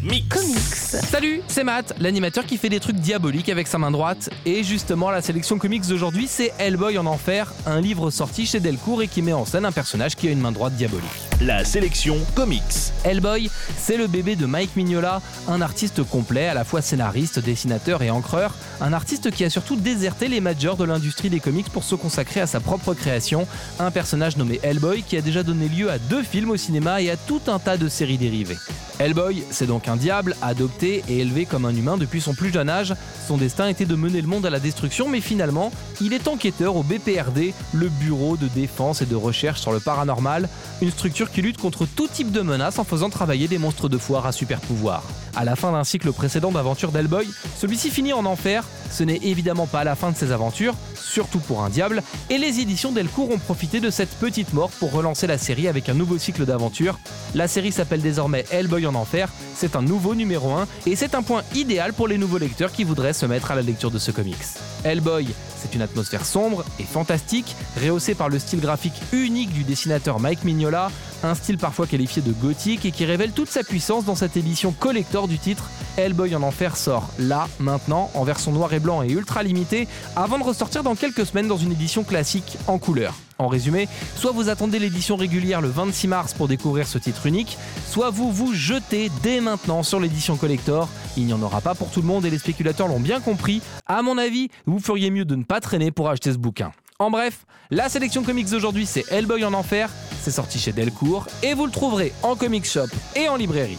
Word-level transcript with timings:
comics. 0.00 0.28
comics. 0.28 1.04
Salut, 1.10 1.42
c'est 1.48 1.64
Matt, 1.64 1.94
l'animateur 2.00 2.46
qui 2.46 2.56
fait 2.56 2.68
des 2.68 2.80
trucs 2.80 2.96
diaboliques 2.96 3.48
avec 3.48 3.66
sa 3.66 3.78
main 3.78 3.90
droite. 3.90 4.30
Et 4.46 4.64
justement, 4.64 5.10
la 5.10 5.22
sélection 5.22 5.58
comics 5.58 5.86
d'aujourd'hui, 5.86 6.26
c'est 6.26 6.52
Hellboy 6.58 6.98
en 6.98 7.06
enfer, 7.06 7.52
un 7.66 7.80
livre 7.80 8.10
sorti 8.10 8.46
chez 8.46 8.60
Delcourt 8.60 9.02
et 9.02 9.08
qui 9.08 9.22
met 9.22 9.32
en 9.32 9.44
scène 9.44 9.64
un 9.64 9.72
personnage 9.72 10.16
qui 10.16 10.28
a 10.28 10.30
une 10.30 10.40
main 10.40 10.52
droite 10.52 10.74
diabolique. 10.74 11.08
La 11.40 11.64
sélection 11.64 12.16
comics. 12.34 12.92
Hellboy, 13.04 13.50
c'est 13.78 13.96
le 13.96 14.06
bébé 14.06 14.36
de 14.36 14.46
Mike 14.46 14.76
Mignola, 14.76 15.20
un 15.48 15.60
artiste 15.60 16.02
complet, 16.02 16.48
à 16.48 16.54
la 16.54 16.64
fois 16.64 16.82
scénariste, 16.82 17.38
dessinateur 17.38 18.02
et 18.02 18.10
encreur, 18.10 18.54
un 18.80 18.92
artiste 18.92 19.30
qui 19.30 19.44
a 19.44 19.50
surtout 19.50 19.76
déserté 19.76 20.28
les 20.28 20.40
majors 20.40 20.76
de 20.76 20.84
l'industrie 20.84 21.30
des 21.30 21.40
comics 21.40 21.70
pour 21.70 21.84
se 21.84 21.94
consacrer 21.94 22.40
à 22.40 22.46
sa 22.46 22.60
propre 22.60 22.94
création, 22.94 23.46
un 23.78 23.90
personnage 23.90 24.36
nommé 24.36 24.60
Hellboy 24.62 25.02
qui 25.02 25.16
a 25.16 25.20
déjà 25.20 25.42
donné 25.42 25.68
lieu 25.68 25.90
à 25.90 25.98
deux 25.98 26.22
films 26.22 26.50
au 26.50 26.56
cinéma 26.56 27.02
et 27.02 27.10
à 27.10 27.16
tout 27.16 27.40
un 27.48 27.58
tas 27.58 27.76
de 27.76 27.88
séries 27.88 28.18
dérivées. 28.18 28.58
Hellboy, 29.00 29.42
c'est 29.50 29.66
donc 29.66 29.88
un 29.88 29.96
diable, 29.96 30.36
adopté 30.42 31.02
et 31.08 31.20
élevé 31.20 31.46
comme 31.46 31.64
un 31.64 31.74
humain 31.74 31.96
depuis 31.96 32.20
son 32.20 32.34
plus 32.34 32.52
jeune 32.52 32.68
âge. 32.68 32.94
Son 33.26 33.38
destin 33.38 33.66
était 33.66 33.86
de 33.86 33.94
mener 33.94 34.20
le 34.20 34.26
monde 34.26 34.44
à 34.44 34.50
la 34.50 34.60
destruction, 34.60 35.08
mais 35.08 35.22
finalement, 35.22 35.72
il 36.02 36.12
est 36.12 36.28
enquêteur 36.28 36.76
au 36.76 36.82
BPRD, 36.82 37.54
le 37.72 37.88
Bureau 37.88 38.36
de 38.36 38.46
défense 38.48 39.00
et 39.00 39.06
de 39.06 39.16
recherche 39.16 39.58
sur 39.58 39.72
le 39.72 39.80
paranormal, 39.80 40.50
une 40.82 40.90
structure 40.90 41.30
qui 41.30 41.40
lutte 41.40 41.56
contre 41.56 41.86
tout 41.86 42.08
type 42.08 42.30
de 42.30 42.42
menaces 42.42 42.78
en 42.78 42.84
faisant 42.84 43.08
travailler 43.08 43.48
des 43.48 43.56
monstres 43.56 43.88
de 43.88 43.96
foire 43.96 44.26
à 44.26 44.32
super 44.32 44.60
pouvoir. 44.60 45.02
À 45.34 45.46
la 45.46 45.56
fin 45.56 45.72
d'un 45.72 45.84
cycle 45.84 46.12
précédent 46.12 46.52
d'aventures 46.52 46.92
d'Hellboy, 46.92 47.26
celui-ci 47.56 47.88
finit 47.88 48.12
en 48.12 48.26
enfer. 48.26 48.64
Ce 48.90 49.04
n'est 49.04 49.20
évidemment 49.22 49.66
pas 49.66 49.84
la 49.84 49.94
fin 49.94 50.10
de 50.10 50.16
ses 50.16 50.32
aventures, 50.32 50.74
surtout 50.94 51.38
pour 51.38 51.62
un 51.62 51.70
diable, 51.70 52.02
et 52.28 52.38
les 52.38 52.60
éditions 52.60 52.92
Delcourt 52.92 53.30
ont 53.30 53.38
profité 53.38 53.80
de 53.80 53.90
cette 53.90 54.10
petite 54.10 54.52
mort 54.52 54.70
pour 54.70 54.92
relancer 54.92 55.26
la 55.26 55.38
série 55.38 55.68
avec 55.68 55.88
un 55.88 55.94
nouveau 55.94 56.18
cycle 56.18 56.44
d'aventures. 56.44 56.98
La 57.34 57.48
série 57.48 57.72
s'appelle 57.72 58.02
désormais 58.02 58.44
Hellboy 58.50 58.86
en 58.86 58.94
enfer, 58.94 59.28
c'est 59.54 59.76
un 59.76 59.82
nouveau 59.82 60.14
numéro 60.14 60.52
1 60.52 60.66
et 60.86 60.96
c'est 60.96 61.14
un 61.14 61.22
point 61.22 61.42
idéal 61.54 61.92
pour 61.92 62.08
les 62.08 62.18
nouveaux 62.18 62.38
lecteurs 62.38 62.72
qui 62.72 62.84
voudraient 62.84 63.12
se 63.12 63.26
mettre 63.26 63.50
à 63.50 63.54
la 63.54 63.62
lecture 63.62 63.90
de 63.90 63.98
ce 63.98 64.10
comics. 64.10 64.36
Hellboy, 64.84 65.28
c'est 65.56 65.74
une 65.74 65.82
atmosphère 65.82 66.24
sombre 66.24 66.64
et 66.78 66.84
fantastique, 66.84 67.54
rehaussée 67.80 68.14
par 68.14 68.28
le 68.28 68.38
style 68.38 68.60
graphique 68.60 69.00
unique 69.12 69.52
du 69.52 69.62
dessinateur 69.62 70.18
Mike 70.18 70.44
Mignola, 70.44 70.90
un 71.22 71.34
style 71.34 71.58
parfois 71.58 71.86
qualifié 71.86 72.22
de 72.22 72.32
gothique 72.32 72.84
et 72.86 72.90
qui 72.90 73.04
révèle 73.04 73.32
toute 73.32 73.50
sa 73.50 73.62
puissance 73.62 74.04
dans 74.04 74.14
cette 74.14 74.36
édition 74.36 74.72
collector 74.72 75.28
du 75.28 75.38
titre 75.38 75.64
Hellboy 76.00 76.34
en 76.34 76.42
enfer 76.42 76.76
sort 76.76 77.08
là, 77.18 77.48
maintenant, 77.58 78.10
en 78.14 78.24
version 78.24 78.52
noir 78.52 78.72
et 78.72 78.80
blanc 78.80 79.02
et 79.02 79.10
ultra 79.10 79.42
limitée, 79.42 79.86
avant 80.16 80.38
de 80.38 80.44
ressortir 80.44 80.82
dans 80.82 80.94
quelques 80.94 81.26
semaines 81.26 81.48
dans 81.48 81.56
une 81.56 81.72
édition 81.72 82.04
classique 82.04 82.56
en 82.66 82.78
couleur. 82.78 83.14
En 83.38 83.48
résumé, 83.48 83.88
soit 84.16 84.32
vous 84.32 84.48
attendez 84.48 84.78
l'édition 84.78 85.16
régulière 85.16 85.60
le 85.60 85.68
26 85.68 86.08
mars 86.08 86.34
pour 86.34 86.48
découvrir 86.48 86.86
ce 86.86 86.98
titre 86.98 87.26
unique, 87.26 87.56
soit 87.88 88.10
vous 88.10 88.30
vous 88.30 88.52
jetez 88.52 89.10
dès 89.22 89.40
maintenant 89.40 89.82
sur 89.82 90.00
l'édition 90.00 90.36
collector. 90.36 90.88
Il 91.16 91.26
n'y 91.26 91.32
en 91.32 91.42
aura 91.42 91.60
pas 91.60 91.74
pour 91.74 91.90
tout 91.90 92.00
le 92.00 92.06
monde 92.06 92.24
et 92.26 92.30
les 92.30 92.38
spéculateurs 92.38 92.88
l'ont 92.88 93.00
bien 93.00 93.20
compris. 93.20 93.62
À 93.86 94.02
mon 94.02 94.18
avis, 94.18 94.50
vous 94.66 94.78
feriez 94.78 95.10
mieux 95.10 95.24
de 95.24 95.36
ne 95.36 95.44
pas 95.44 95.60
traîner 95.60 95.90
pour 95.90 96.08
acheter 96.10 96.32
ce 96.32 96.38
bouquin. 96.38 96.72
En 96.98 97.10
bref, 97.10 97.46
la 97.70 97.88
sélection 97.88 98.22
comics 98.22 98.50
d'aujourd'hui 98.50 98.84
c'est 98.84 99.10
Hellboy 99.10 99.42
en 99.44 99.54
enfer, 99.54 99.88
c'est 100.20 100.30
sorti 100.30 100.58
chez 100.58 100.72
Delcourt 100.72 101.26
et 101.42 101.54
vous 101.54 101.64
le 101.64 101.72
trouverez 101.72 102.12
en 102.22 102.36
comic 102.36 102.66
shop 102.66 102.88
et 103.16 103.28
en 103.30 103.36
librairie. 103.36 103.78